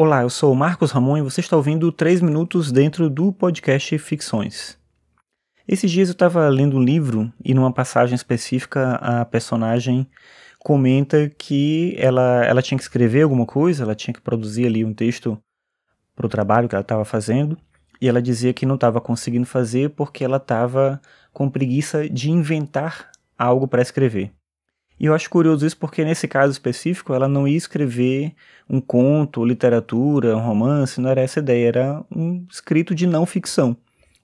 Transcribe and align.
Olá, 0.00 0.22
eu 0.22 0.30
sou 0.30 0.52
o 0.52 0.54
Marcos 0.54 0.92
Ramon 0.92 1.18
e 1.18 1.22
você 1.22 1.40
está 1.40 1.56
ouvindo 1.56 1.90
3 1.90 2.20
minutos 2.20 2.70
dentro 2.70 3.10
do 3.10 3.32
podcast 3.32 3.98
Ficções. 3.98 4.78
Esses 5.66 5.90
dias 5.90 6.08
eu 6.08 6.12
estava 6.12 6.48
lendo 6.48 6.76
um 6.76 6.80
livro 6.80 7.32
e 7.44 7.52
numa 7.52 7.72
passagem 7.72 8.14
específica 8.14 8.92
a 9.02 9.24
personagem 9.24 10.06
comenta 10.60 11.28
que 11.36 11.96
ela, 11.98 12.44
ela 12.44 12.62
tinha 12.62 12.78
que 12.78 12.84
escrever 12.84 13.22
alguma 13.22 13.44
coisa, 13.44 13.82
ela 13.82 13.96
tinha 13.96 14.14
que 14.14 14.20
produzir 14.20 14.66
ali 14.66 14.84
um 14.84 14.94
texto 14.94 15.36
para 16.14 16.26
o 16.26 16.28
trabalho 16.28 16.68
que 16.68 16.76
ela 16.76 16.82
estava 16.82 17.04
fazendo 17.04 17.58
e 18.00 18.08
ela 18.08 18.22
dizia 18.22 18.54
que 18.54 18.64
não 18.64 18.76
estava 18.76 19.00
conseguindo 19.00 19.46
fazer 19.46 19.90
porque 19.90 20.22
ela 20.22 20.36
estava 20.36 21.02
com 21.32 21.50
preguiça 21.50 22.08
de 22.08 22.30
inventar 22.30 23.10
algo 23.36 23.66
para 23.66 23.82
escrever. 23.82 24.30
E 25.00 25.06
eu 25.06 25.14
acho 25.14 25.30
curioso 25.30 25.64
isso 25.64 25.76
porque, 25.76 26.04
nesse 26.04 26.26
caso 26.26 26.52
específico, 26.52 27.14
ela 27.14 27.28
não 27.28 27.46
ia 27.46 27.56
escrever 27.56 28.32
um 28.68 28.80
conto, 28.80 29.44
literatura, 29.44 30.36
um 30.36 30.40
romance, 30.40 31.00
não 31.00 31.08
era 31.08 31.20
essa 31.20 31.38
ideia, 31.38 31.68
era 31.68 32.04
um 32.14 32.44
escrito 32.50 32.94
de 32.94 33.06
não 33.06 33.24
ficção. 33.24 33.76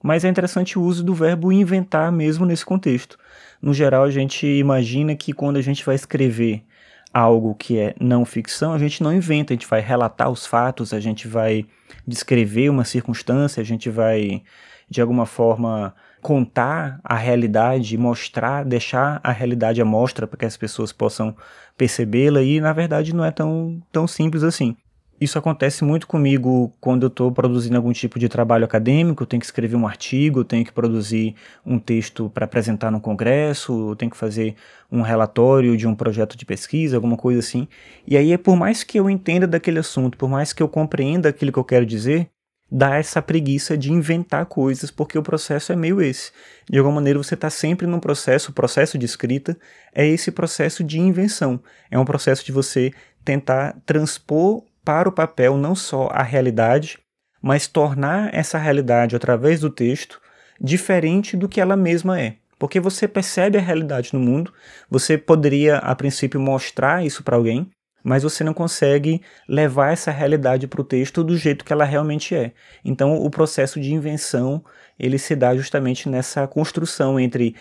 Mas 0.03 0.23
é 0.23 0.29
interessante 0.29 0.77
o 0.77 0.83
uso 0.83 1.03
do 1.03 1.15
verbo 1.15 1.51
inventar 1.51 2.11
mesmo 2.11 2.45
nesse 2.45 2.65
contexto. 2.65 3.17
No 3.61 3.73
geral, 3.73 4.03
a 4.03 4.11
gente 4.11 4.45
imagina 4.45 5.15
que 5.15 5.33
quando 5.33 5.57
a 5.57 5.61
gente 5.61 5.83
vai 5.83 5.95
escrever 5.95 6.63
algo 7.11 7.55
que 7.55 7.79
é 7.79 7.95
não 7.99 8.25
ficção, 8.25 8.73
a 8.73 8.77
gente 8.77 9.01
não 9.01 9.13
inventa, 9.13 9.53
a 9.53 9.55
gente 9.55 9.67
vai 9.67 9.79
relatar 9.79 10.29
os 10.29 10.45
fatos, 10.45 10.93
a 10.93 10.99
gente 10.99 11.27
vai 11.27 11.65
descrever 12.05 12.69
uma 12.69 12.83
circunstância, 12.83 13.61
a 13.61 13.63
gente 13.63 13.89
vai, 13.89 14.43
de 14.89 15.01
alguma 15.01 15.25
forma, 15.25 15.93
contar 16.21 16.99
a 17.03 17.15
realidade, 17.15 17.97
mostrar, 17.97 18.63
deixar 18.63 19.19
a 19.23 19.31
realidade 19.31 19.81
à 19.81 19.85
mostra 19.85 20.25
para 20.27 20.37
que 20.37 20.45
as 20.45 20.57
pessoas 20.57 20.91
possam 20.91 21.35
percebê-la 21.77 22.41
e 22.41 22.59
na 22.59 22.73
verdade 22.73 23.13
não 23.13 23.23
é 23.25 23.31
tão, 23.31 23.81
tão 23.91 24.07
simples 24.07 24.43
assim. 24.43 24.75
Isso 25.19 25.39
acontece 25.39 25.83
muito 25.85 26.07
comigo 26.07 26.73
quando 26.81 27.03
eu 27.03 27.07
estou 27.07 27.31
produzindo 27.31 27.77
algum 27.77 27.93
tipo 27.93 28.19
de 28.19 28.27
trabalho 28.27 28.65
acadêmico, 28.65 29.25
tenho 29.25 29.39
que 29.39 29.45
escrever 29.45 29.77
um 29.77 29.87
artigo, 29.87 30.43
tenho 30.43 30.65
que 30.65 30.73
produzir 30.73 31.35
um 31.65 31.79
texto 31.79 32.29
para 32.29 32.43
apresentar 32.43 32.91
no 32.91 32.99
congresso, 32.99 33.95
tenho 33.95 34.11
que 34.11 34.17
fazer 34.17 34.55
um 34.91 35.01
relatório 35.01 35.77
de 35.77 35.87
um 35.87 35.95
projeto 35.95 36.35
de 36.35 36.45
pesquisa, 36.45 36.97
alguma 36.97 37.15
coisa 37.15 37.39
assim. 37.39 37.65
E 38.05 38.17
aí, 38.17 38.37
por 38.37 38.57
mais 38.57 38.83
que 38.83 38.99
eu 38.99 39.09
entenda 39.09 39.47
daquele 39.47 39.79
assunto, 39.79 40.17
por 40.17 40.29
mais 40.29 40.51
que 40.51 40.61
eu 40.61 40.67
compreenda 40.67 41.29
aquilo 41.29 41.51
que 41.51 41.59
eu 41.59 41.63
quero 41.63 41.85
dizer, 41.85 42.29
dá 42.71 42.95
essa 42.95 43.21
preguiça 43.21 43.77
de 43.77 43.91
inventar 43.91 44.45
coisas, 44.45 44.89
porque 44.91 45.17
o 45.17 45.23
processo 45.23 45.71
é 45.71 45.75
meio 45.75 46.01
esse. 46.01 46.31
De 46.69 46.77
alguma 46.77 46.95
maneira 46.95 47.19
você 47.19 47.35
está 47.35 47.49
sempre 47.49 47.85
num 47.87 47.99
processo, 47.99 48.51
o 48.51 48.53
processo 48.53 48.97
de 48.97 49.05
escrita 49.05 49.57
é 49.93 50.05
esse 50.05 50.31
processo 50.31 50.83
de 50.83 50.99
invenção. 50.99 51.59
É 51.89 51.97
um 51.97 52.05
processo 52.05 52.43
de 52.43 52.51
você 52.51 52.91
tentar 53.23 53.75
transpor 53.85 54.63
para 54.83 55.09
o 55.09 55.11
papel 55.11 55.57
não 55.57 55.75
só 55.75 56.09
a 56.11 56.21
realidade, 56.21 56.99
mas 57.41 57.67
tornar 57.67 58.33
essa 58.33 58.57
realidade 58.57 59.15
através 59.15 59.59
do 59.59 59.69
texto 59.69 60.19
diferente 60.59 61.35
do 61.35 61.49
que 61.49 61.59
ela 61.59 61.75
mesma 61.75 62.19
é. 62.19 62.35
Porque 62.57 62.79
você 62.79 63.07
percebe 63.07 63.57
a 63.57 63.61
realidade 63.61 64.13
no 64.13 64.19
mundo, 64.19 64.53
você 64.89 65.17
poderia 65.17 65.77
a 65.77 65.93
princípio 65.93 66.39
mostrar 66.39 67.05
isso 67.05 67.23
para 67.23 67.35
alguém, 67.35 67.69
mas 68.05 68.21
você 68.21 68.43
não 68.43 68.53
consegue 68.53 69.19
levar 69.49 69.91
essa 69.91 70.11
realidade 70.11 70.67
para 70.67 70.79
o 70.79 70.83
texto 70.83 71.23
do 71.23 71.35
jeito 71.35 71.65
que 71.65 71.73
ela 71.73 71.83
realmente 71.83 72.35
é. 72.35 72.51
Então, 72.85 73.15
o 73.15 73.31
processo 73.31 73.81
de 73.81 73.91
invenção 73.91 74.63
ele 74.99 75.17
se 75.17 75.35
dá 75.35 75.55
justamente 75.55 76.07
nessa 76.07 76.47
construção 76.47 77.19
entre 77.19 77.55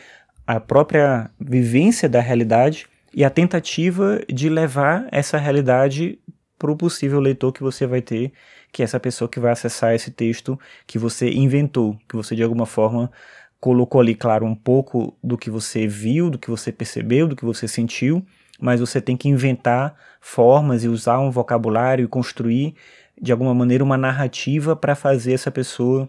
a 0.47 0.61
própria 0.61 1.31
vivência 1.41 2.11
da 2.11 2.21
realidade 2.21 2.87
e 3.15 3.25
a 3.25 3.31
tentativa 3.31 4.21
de 4.31 4.51
levar 4.51 5.09
essa 5.11 5.39
realidade 5.39 6.19
para 6.59 6.71
o 6.71 6.77
possível 6.77 7.21
leitor 7.21 7.51
que 7.51 7.63
você 7.63 7.87
vai 7.87 8.03
ter, 8.03 8.31
que 8.71 8.83
é 8.83 8.85
essa 8.85 9.01
pessoa 9.01 9.31
que 9.31 9.41
vai 9.41 9.53
acessar 9.53 9.95
esse 9.95 10.11
texto 10.11 10.61
que 10.87 10.99
você 10.99 11.31
inventou, 11.31 11.99
que 12.07 12.17
você 12.17 12.37
de 12.37 12.43
alguma 12.43 12.67
forma 12.67 13.11
colocou 13.59 13.99
ali, 13.99 14.15
claro, 14.15 14.45
um 14.45 14.55
pouco 14.55 15.17
do 15.25 15.39
que 15.39 15.49
você 15.49 15.87
viu, 15.87 16.29
do 16.29 16.39
que 16.39 16.51
você 16.51 16.71
percebeu, 16.71 17.27
do 17.27 17.35
que 17.35 17.47
você 17.47 17.67
sentiu, 17.67 18.23
mas 18.61 18.81
você 18.81 19.01
tem 19.01 19.17
que 19.17 19.29
inventar 19.29 19.95
formas 20.21 20.85
e 20.85 20.89
usar 20.89 21.19
um 21.19 21.31
vocabulário 21.31 22.05
e 22.05 22.09
construir 22.09 22.75
de 23.21 23.33
alguma 23.33 23.55
maneira 23.55 23.85
uma 23.85 23.97
narrativa 23.97 24.75
para 24.75 24.95
fazer 24.95 25.33
essa 25.33 25.51
pessoa 25.51 26.09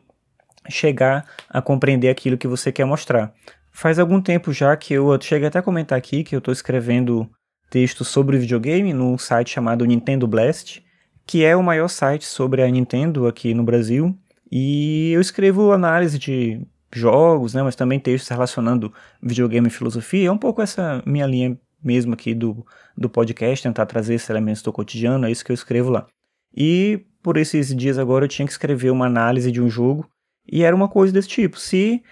chegar 0.69 1.25
a 1.49 1.61
compreender 1.61 2.09
aquilo 2.09 2.37
que 2.37 2.47
você 2.47 2.71
quer 2.71 2.85
mostrar. 2.85 3.33
Faz 3.71 3.99
algum 3.99 4.21
tempo 4.21 4.53
já 4.53 4.75
que 4.75 4.93
eu, 4.93 5.11
eu 5.11 5.21
cheguei 5.21 5.47
até 5.47 5.59
a 5.59 5.63
comentar 5.63 5.97
aqui 5.97 6.23
que 6.23 6.35
eu 6.35 6.39
estou 6.39 6.51
escrevendo 6.51 7.29
texto 7.69 8.03
sobre 8.03 8.37
videogame 8.37 8.93
num 8.93 9.17
site 9.17 9.51
chamado 9.51 9.85
Nintendo 9.85 10.27
Blast, 10.27 10.83
que 11.25 11.43
é 11.43 11.55
o 11.55 11.63
maior 11.63 11.87
site 11.87 12.25
sobre 12.25 12.61
a 12.61 12.69
Nintendo 12.69 13.27
aqui 13.27 13.53
no 13.53 13.63
Brasil. 13.63 14.17
E 14.51 15.11
eu 15.11 15.19
escrevo 15.19 15.71
análise 15.71 16.17
de 16.17 16.61
jogos, 16.93 17.53
né, 17.53 17.61
mas 17.61 17.75
também 17.75 17.99
textos 17.99 18.29
relacionando 18.29 18.93
videogame 19.21 19.67
e 19.67 19.71
filosofia. 19.71 20.29
É 20.29 20.31
um 20.31 20.37
pouco 20.37 20.61
essa 20.61 21.03
minha 21.05 21.25
linha 21.25 21.57
mesmo 21.85 22.13
aqui 22.13 22.33
do, 22.33 22.65
do 22.97 23.09
podcast, 23.09 23.63
tentar 23.63 23.85
trazer 23.85 24.15
esses 24.15 24.29
elementos 24.29 24.61
do 24.61 24.73
cotidiano, 24.73 25.25
é 25.25 25.31
isso 25.31 25.45
que 25.45 25.51
eu 25.51 25.55
escrevo 25.55 25.89
lá. 25.91 26.07
E 26.55 27.05
por 27.21 27.37
esses 27.37 27.75
dias 27.75 27.97
agora 27.97 28.25
eu 28.25 28.29
tinha 28.29 28.45
que 28.45 28.51
escrever 28.51 28.89
uma 28.89 29.05
análise 29.05 29.51
de 29.51 29.61
um 29.61 29.69
jogo, 29.69 30.09
e 30.51 30.63
era 30.63 30.75
uma 30.75 30.87
coisa 30.87 31.13
desse 31.13 31.27
tipo. 31.27 31.59
Se 31.59 32.03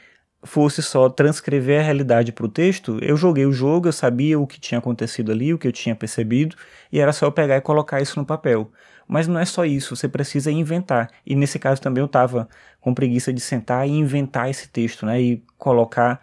fosse 0.44 0.81
só 0.81 1.09
transcrever 1.09 1.79
a 1.79 1.84
realidade 1.84 2.31
para 2.31 2.45
o 2.45 2.50
texto, 2.50 2.97
eu 3.01 3.16
joguei 3.16 3.45
o 3.45 3.51
jogo, 3.51 3.88
eu 3.88 3.94
sabia 3.94 4.39
o 4.39 4.45
que 4.45 4.59
tinha 4.59 4.79
acontecido 4.79 5.31
ali, 5.31 5.53
o 5.53 5.57
que 5.57 5.67
eu 5.67 5.72
tinha 5.72 5.95
percebido, 5.95 6.55
e 6.91 7.00
era 7.00 7.13
só 7.13 7.28
eu 7.28 7.31
pegar 7.31 7.57
e 7.57 7.61
colocar 7.61 8.01
isso 8.01 8.19
no 8.19 8.25
papel. 8.25 8.72
Mas 9.08 9.28
não 9.28 9.40
é 9.40 9.46
só 9.46 9.66
isso, 9.66 9.96
você 9.96 10.08
precisa 10.08 10.52
inventar. 10.52 11.09
E 11.25 11.36
nesse 11.36 11.59
caso 11.59 11.81
também 11.81 12.02
eu 12.02 12.06
estava 12.06 12.47
com 12.80 12.94
preguiça 12.94 13.31
de 13.34 13.41
sentar 13.41 13.88
e 13.88 13.91
inventar 13.91 14.50
esse 14.50 14.68
texto, 14.69 15.06
né? 15.06 15.22
E 15.22 15.44
colocar 15.58 16.19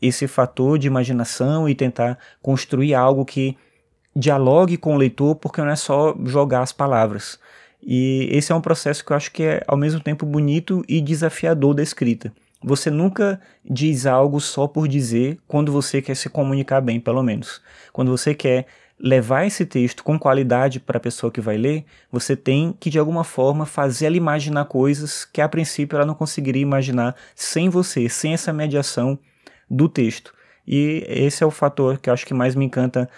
esse 0.00 0.26
fator 0.26 0.78
de 0.78 0.86
imaginação 0.86 1.68
e 1.68 1.74
tentar 1.74 2.18
construir 2.42 2.94
algo 2.94 3.24
que 3.24 3.56
dialogue 4.14 4.76
com 4.76 4.94
o 4.94 4.98
leitor, 4.98 5.34
porque 5.36 5.60
não 5.60 5.70
é 5.70 5.76
só 5.76 6.14
jogar 6.24 6.62
as 6.62 6.72
palavras. 6.72 7.38
E 7.82 8.28
esse 8.30 8.52
é 8.52 8.54
um 8.54 8.60
processo 8.60 9.04
que 9.04 9.12
eu 9.12 9.16
acho 9.16 9.30
que 9.30 9.42
é 9.42 9.62
ao 9.66 9.76
mesmo 9.76 10.00
tempo 10.00 10.24
bonito 10.24 10.82
e 10.88 11.00
desafiador 11.00 11.74
da 11.74 11.82
escrita. 11.82 12.32
Você 12.66 12.90
nunca 12.90 13.38
diz 13.62 14.06
algo 14.06 14.40
só 14.40 14.66
por 14.66 14.88
dizer 14.88 15.38
quando 15.46 15.70
você 15.70 16.00
quer 16.00 16.16
se 16.16 16.30
comunicar 16.30 16.80
bem, 16.80 16.98
pelo 16.98 17.22
menos. 17.22 17.60
Quando 17.92 18.10
você 18.10 18.34
quer 18.34 18.66
levar 18.98 19.44
esse 19.46 19.66
texto 19.66 20.02
com 20.02 20.18
qualidade 20.18 20.80
para 20.80 20.96
a 20.96 21.00
pessoa 21.00 21.30
que 21.30 21.42
vai 21.42 21.58
ler, 21.58 21.84
você 22.10 22.34
tem 22.34 22.74
que 22.80 22.88
de 22.88 22.98
alguma 22.98 23.22
forma 23.22 23.66
fazer 23.66 24.06
ela 24.06 24.16
imaginar 24.16 24.64
coisas 24.64 25.26
que 25.26 25.42
a 25.42 25.48
princípio 25.48 25.96
ela 25.96 26.06
não 26.06 26.14
conseguiria 26.14 26.62
imaginar 26.62 27.14
sem 27.34 27.68
você, 27.68 28.08
sem 28.08 28.32
essa 28.32 28.50
mediação 28.50 29.18
do 29.68 29.86
texto. 29.86 30.32
E 30.66 31.04
esse 31.06 31.44
é 31.44 31.46
o 31.46 31.50
fator 31.50 31.98
que 31.98 32.08
eu 32.08 32.14
acho 32.14 32.24
que 32.24 32.32
mais 32.32 32.54
me 32.54 32.64
encanta 32.64 33.10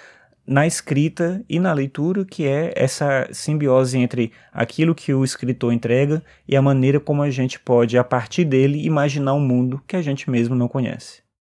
na 0.47 0.67
escrita 0.67 1.45
e 1.49 1.59
na 1.59 1.73
leitura, 1.73 2.25
que 2.25 2.47
é 2.47 2.73
essa 2.77 3.29
simbiose 3.33 3.99
entre 3.99 4.33
aquilo 4.53 4.95
que 4.95 5.13
o 5.13 5.25
escritor 5.25 5.73
entrega 5.73 6.23
e 6.47 6.57
a 6.57 6.63
maneira 6.63 7.01
como 7.01 7.23
a 7.23 7.31
gente 7.31 7.59
pode, 7.59 7.99
a 7.99 8.05
partir 8.05 8.45
dele, 8.45 8.85
imaginar 8.85 9.35
um 9.35 9.41
mundo 9.41 9.83
que 9.87 9.97
a 9.97 10.03
gente 10.03 10.31
mesmo 10.31 10.55
não 10.55 10.69
conhece. 10.69 11.26